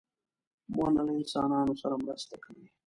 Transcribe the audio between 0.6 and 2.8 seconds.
•ونه له انسانانو سره مرسته کوي.